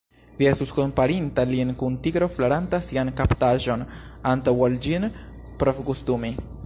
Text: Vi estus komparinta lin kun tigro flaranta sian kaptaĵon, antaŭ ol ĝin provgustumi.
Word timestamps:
Vi 0.37 0.45
estus 0.51 0.69
komparinta 0.77 1.43
lin 1.49 1.73
kun 1.81 1.99
tigro 2.07 2.29
flaranta 2.37 2.79
sian 2.87 3.11
kaptaĵon, 3.19 3.85
antaŭ 4.33 4.55
ol 4.69 4.79
ĝin 4.87 5.07
provgustumi. 5.63 6.35